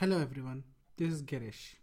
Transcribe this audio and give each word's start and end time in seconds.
Hello 0.00 0.20
everyone, 0.20 0.62
this 0.96 1.12
is 1.12 1.22
Girish. 1.22 1.74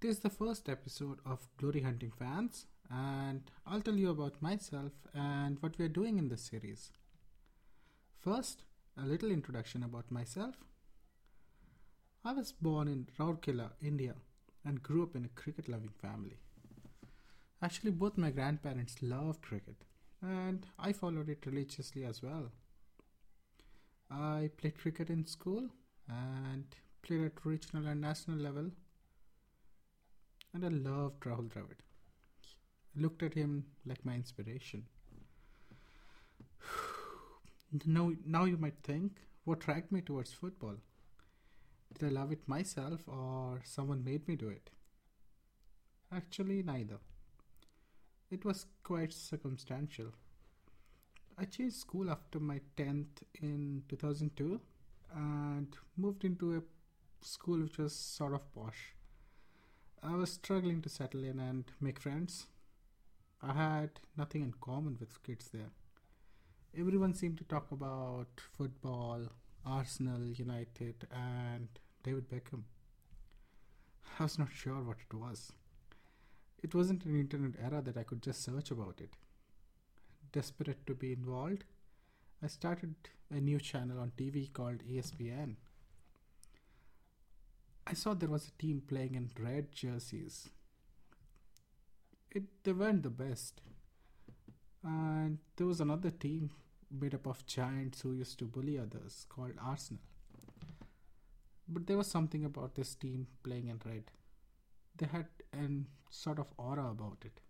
This 0.00 0.16
is 0.16 0.18
the 0.18 0.28
first 0.28 0.68
episode 0.68 1.18
of 1.24 1.48
Glory 1.56 1.80
Hunting 1.80 2.12
Fans, 2.18 2.66
and 2.90 3.40
I'll 3.66 3.80
tell 3.80 3.94
you 3.94 4.10
about 4.10 4.42
myself 4.42 4.92
and 5.14 5.56
what 5.62 5.78
we 5.78 5.86
are 5.86 5.96
doing 5.96 6.18
in 6.18 6.28
this 6.28 6.42
series. 6.42 6.90
First, 8.18 8.64
a 9.02 9.06
little 9.06 9.30
introduction 9.30 9.82
about 9.82 10.10
myself. 10.10 10.56
I 12.22 12.34
was 12.34 12.52
born 12.52 12.86
in 12.86 13.08
Rourkela, 13.18 13.70
India, 13.80 14.16
and 14.66 14.82
grew 14.82 15.02
up 15.02 15.16
in 15.16 15.24
a 15.24 15.40
cricket 15.40 15.70
loving 15.70 15.94
family. 16.02 16.36
Actually, 17.62 17.92
both 17.92 18.18
my 18.18 18.28
grandparents 18.28 18.96
loved 19.00 19.40
cricket, 19.40 19.86
and 20.20 20.66
I 20.78 20.92
followed 20.92 21.30
it 21.30 21.46
religiously 21.46 22.04
as 22.04 22.22
well. 22.22 22.52
I 24.10 24.50
played 24.58 24.76
cricket 24.76 25.08
in 25.08 25.24
school 25.24 25.70
and 26.10 26.66
played 27.06 27.24
at 27.24 27.44
regional 27.44 27.86
and 27.86 28.00
national 28.00 28.38
level. 28.38 28.70
And 30.52 30.64
I 30.64 30.68
loved 30.68 31.20
Rahul 31.20 31.48
Dravid. 31.48 31.82
I 32.96 33.00
looked 33.00 33.22
at 33.22 33.34
him 33.34 33.66
like 33.84 34.04
my 34.04 34.14
inspiration. 34.14 34.84
now, 37.86 38.12
now 38.24 38.44
you 38.44 38.56
might 38.56 38.82
think, 38.82 39.18
what 39.44 39.60
dragged 39.60 39.92
me 39.92 40.00
towards 40.00 40.32
football? 40.32 40.76
Did 41.96 42.08
I 42.08 42.12
love 42.12 42.32
it 42.32 42.48
myself 42.48 43.00
or 43.06 43.60
someone 43.64 44.02
made 44.02 44.26
me 44.26 44.34
do 44.34 44.48
it? 44.48 44.70
Actually, 46.12 46.62
neither. 46.62 46.98
It 48.30 48.44
was 48.44 48.66
quite 48.82 49.12
circumstantial. 49.12 50.06
I 51.38 51.44
changed 51.44 51.76
school 51.76 52.10
after 52.10 52.40
my 52.40 52.60
10th 52.76 53.22
in 53.40 53.82
2002 53.88 54.60
and 55.14 55.68
moved 55.96 56.24
into 56.24 56.56
a 56.56 56.62
school 57.20 57.60
which 57.60 57.78
was 57.78 57.94
sort 57.94 58.34
of 58.34 58.52
posh. 58.54 58.94
I 60.02 60.14
was 60.14 60.32
struggling 60.32 60.82
to 60.82 60.88
settle 60.88 61.24
in 61.24 61.38
and 61.40 61.64
make 61.80 61.98
friends. 62.00 62.46
I 63.42 63.52
had 63.52 64.00
nothing 64.16 64.42
in 64.42 64.54
common 64.60 64.96
with 65.00 65.22
kids 65.22 65.48
there. 65.52 65.70
Everyone 66.78 67.14
seemed 67.14 67.38
to 67.38 67.44
talk 67.44 67.72
about 67.72 68.28
football, 68.56 69.22
Arsenal, 69.64 70.26
United, 70.26 71.06
and 71.10 71.68
David 72.02 72.28
Beckham. 72.28 72.62
I 74.18 74.22
was 74.22 74.38
not 74.38 74.52
sure 74.52 74.82
what 74.82 74.98
it 75.10 75.14
was. 75.14 75.52
It 76.62 76.74
wasn't 76.74 77.04
an 77.04 77.18
internet 77.18 77.52
era 77.62 77.82
that 77.82 77.96
I 77.96 78.02
could 78.02 78.22
just 78.22 78.42
search 78.42 78.70
about 78.70 79.00
it. 79.00 79.10
Desperate 80.32 80.86
to 80.86 80.94
be 80.94 81.12
involved, 81.12 81.64
I 82.42 82.46
started 82.48 82.94
a 83.30 83.40
new 83.40 83.58
channel 83.58 83.98
on 83.98 84.12
TV 84.16 84.52
called 84.52 84.82
ESPN. 84.84 85.56
I 87.86 87.94
saw 87.94 88.14
there 88.14 88.28
was 88.28 88.48
a 88.48 88.62
team 88.62 88.82
playing 88.86 89.14
in 89.14 89.30
red 89.38 89.72
jerseys. 89.72 90.50
It 92.30 92.44
they 92.64 92.72
weren't 92.72 93.02
the 93.02 93.10
best. 93.10 93.60
And 94.82 95.38
there 95.56 95.66
was 95.66 95.80
another 95.80 96.10
team 96.10 96.50
made 96.90 97.14
up 97.14 97.26
of 97.26 97.46
giants 97.46 98.00
who 98.00 98.12
used 98.12 98.38
to 98.38 98.44
bully 98.44 98.78
others 98.78 99.24
called 99.28 99.52
Arsenal. 99.60 100.02
But 101.68 101.86
there 101.86 101.96
was 101.96 102.06
something 102.06 102.44
about 102.44 102.74
this 102.74 102.94
team 102.94 103.26
playing 103.42 103.68
in 103.68 103.80
red. 103.84 104.04
They 104.96 105.06
had 105.06 105.26
an 105.52 105.86
sort 106.10 106.38
of 106.38 106.46
aura 106.56 106.90
about 106.90 107.18
it. 107.24 107.40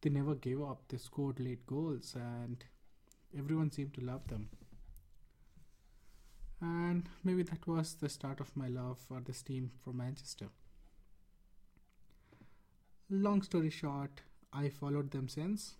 They 0.00 0.10
never 0.10 0.34
gave 0.34 0.62
up, 0.62 0.82
they 0.88 0.98
scored 0.98 1.40
late 1.40 1.66
goals, 1.66 2.14
and 2.14 2.64
everyone 3.36 3.72
seemed 3.72 3.94
to 3.94 4.00
love 4.00 4.26
them. 4.28 4.48
Maybe 7.24 7.42
that 7.42 7.66
was 7.66 7.94
the 7.94 8.08
start 8.08 8.40
of 8.40 8.56
my 8.56 8.68
love 8.68 8.98
for 8.98 9.20
this 9.20 9.42
team 9.42 9.70
from 9.82 9.96
Manchester. 9.98 10.46
Long 13.10 13.42
story 13.42 13.70
short, 13.70 14.22
I 14.52 14.68
followed 14.68 15.10
them 15.10 15.28
since. 15.28 15.74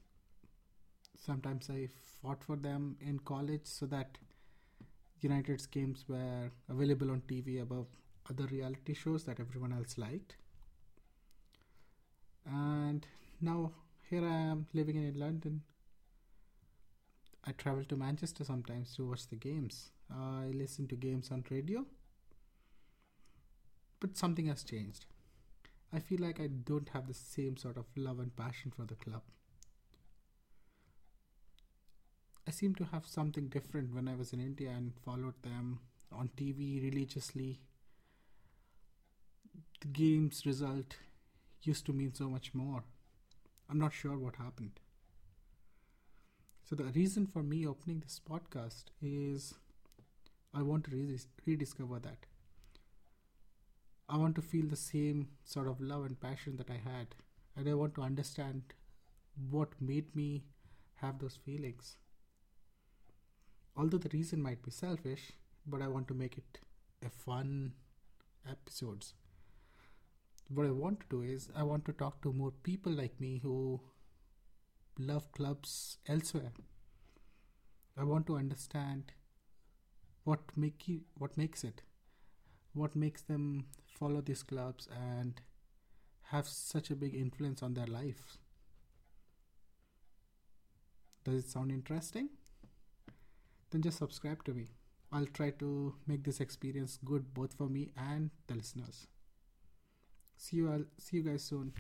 Sometimes 1.19 1.71
I 1.71 1.89
fought 2.21 2.45
for 2.45 2.57
them 2.57 2.97
in 3.01 3.19
college 3.21 3.63
so 3.65 3.87
that 3.87 4.19
United's 5.21 5.67
games 5.67 6.05
were 6.09 6.51
available 6.69 7.11
on 7.11 7.23
TV 7.23 7.61
above 7.63 7.87
other 8.31 8.47
reality 8.47 8.95
shows 8.95 9.25
that 9.25 9.41
everyone 9.41 9.73
else 9.73 9.99
liked. 9.99 10.37
And 12.45 13.07
now 13.41 13.73
here 14.09 14.25
I 14.25 14.37
am 14.37 14.67
living 14.73 14.97
in 14.97 15.19
London. 15.19 15.63
I 17.47 17.53
travel 17.53 17.85
to 17.85 17.97
Manchester 17.97 18.45
sometimes 18.45 18.95
to 18.97 19.09
watch 19.09 19.29
the 19.29 19.37
games. 19.37 19.91
I 20.11 20.47
listen 20.53 20.89
to 20.89 20.97
games 20.97 21.31
on 21.31 21.45
radio. 21.49 21.87
But 24.01 24.17
something 24.17 24.47
has 24.47 24.65
changed. 24.65 25.07
I 25.93 26.01
feel 26.01 26.21
like 26.21 26.41
I 26.41 26.49
don't 26.49 26.89
have 26.91 27.07
the 27.07 27.15
same 27.15 27.57
sort 27.57 27.77
of 27.77 27.87
love 27.97 28.19
and 28.19 28.35
passion 28.35 28.73
for 28.77 28.85
the 28.85 28.97
club. 28.97 29.23
I 32.47 32.51
seem 32.51 32.75
to 32.77 32.85
have 32.85 33.07
something 33.07 33.49
different 33.49 33.95
when 33.95 34.09
I 34.09 34.17
was 34.17 34.33
in 34.33 34.41
India 34.41 34.71
and 34.71 34.93
followed 35.05 35.41
them 35.43 35.81
on 36.13 36.31
TV 36.37 36.83
religiously. 36.83 37.61
The 39.81 39.89
game's 39.89 40.45
result 40.47 40.97
used 41.63 41.87
to 41.87 41.93
mean 41.93 42.15
so 42.15 42.29
much 42.29 42.55
more. 42.55 42.85
I'm 43.69 43.79
not 43.79 43.93
sure 43.93 44.17
what 44.19 44.37
happened. 44.37 44.81
So, 46.69 46.75
the 46.75 46.85
reason 46.85 47.29
for 47.29 47.45
me 47.45 47.65
opening 47.65 48.01
this 48.01 48.21
podcast 48.29 48.87
is 49.01 49.55
I 50.53 50.63
want 50.63 50.83
to 50.87 50.91
redis- 50.91 51.29
rediscover 51.47 52.01
that. 52.01 52.27
I 54.09 54.17
want 54.17 54.35
to 54.35 54.43
feel 54.43 54.67
the 54.67 54.75
same 54.75 55.29
sort 55.45 55.69
of 55.69 55.81
love 55.81 56.07
and 56.07 56.21
passion 56.21 56.57
that 56.57 56.69
I 56.69 56.81
had, 56.89 57.15
and 57.57 57.69
I 57.69 57.75
want 57.75 57.95
to 57.95 58.03
understand 58.03 58.75
what 59.49 59.81
made 59.81 60.17
me 60.17 60.43
have 60.97 61.21
those 61.21 61.37
feelings. 61.37 61.99
Although 63.77 63.99
the 63.99 64.09
reason 64.09 64.43
might 64.43 64.65
be 64.65 64.73
selfish, 64.73 65.31
but 65.69 65.81
I 65.81 65.87
want 65.87 66.09
to 66.09 66.15
make 66.15 66.37
it 66.37 66.59
a 67.01 67.11
fun 67.11 67.75
episodes. 68.51 69.15
What 70.49 70.67
I 70.67 70.71
want 70.73 70.99
to 70.99 71.07
do 71.11 71.23
is 71.23 71.49
I 71.55 71.63
want 71.63 71.85
to 71.85 71.93
talk 71.93 72.23
to 72.23 72.33
more 72.33 72.51
people 72.51 72.91
like 72.91 73.21
me 73.21 73.39
who 73.39 73.81
love 74.99 75.31
clubs 75.33 75.99
elsewhere. 76.09 76.53
I 77.99 78.05
want 78.05 78.27
to 78.27 78.37
understand 78.37 79.13
what 80.25 80.41
make 80.57 80.89
you, 80.89 81.03
what 81.17 81.37
makes 81.37 81.65
it, 81.65 81.83
what 82.75 82.97
makes 82.97 83.23
them 83.23 83.67
follow 83.99 84.21
these 84.21 84.43
clubs 84.43 84.89
and 84.93 85.41
have 86.31 86.47
such 86.47 86.91
a 86.91 86.97
big 86.97 87.15
influence 87.15 87.63
on 87.63 87.75
their 87.75 87.87
life. 87.87 88.39
Does 91.25 91.45
it 91.45 91.49
sound 91.49 91.71
interesting? 91.71 92.29
Then 93.71 93.83
just 93.83 93.99
subscribe 93.99 94.45
to 94.45 94.55
me. 94.55 94.69
I'll 95.13 95.27
try 95.27 95.51
to 95.51 95.95
make 96.07 96.25
this 96.25 96.41
experience 96.41 96.99
good 97.05 97.33
both 97.33 97.55
for 97.55 97.69
me 97.69 97.91
and 97.97 98.31
the 98.47 98.55
listeners. 98.55 99.07
See 100.37 100.57
you 100.59 100.71
all, 100.71 100.85
see 100.99 101.19
you 101.19 101.23
guys 101.23 101.45
soon. 101.45 101.73